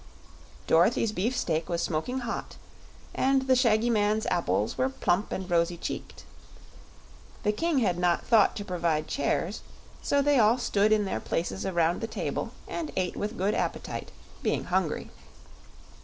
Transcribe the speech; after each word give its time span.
Dorothy's 0.65 1.11
beefsteak 1.11 1.69
was 1.69 1.83
smoking 1.83 2.21
hot, 2.21 2.55
and 3.13 3.43
the 3.43 3.55
shaggy 3.55 3.91
man's 3.91 4.25
apples 4.31 4.75
were 4.75 4.89
plump 4.89 5.31
and 5.31 5.47
rosy 5.47 5.77
cheeked. 5.77 6.23
The 7.43 7.51
King 7.51 7.77
had 7.77 7.99
not 7.99 8.25
thought 8.25 8.55
to 8.55 8.65
provide 8.65 9.07
chairs, 9.07 9.61
so 10.01 10.19
they 10.23 10.39
all 10.39 10.57
stood 10.57 10.91
in 10.91 11.05
their 11.05 11.19
places 11.19 11.67
around 11.67 12.01
the 12.01 12.07
table 12.07 12.49
and 12.67 12.89
ate 12.95 13.15
with 13.15 13.37
good 13.37 13.53
appetite, 13.53 14.11
being 14.41 14.63
hungry. 14.63 15.11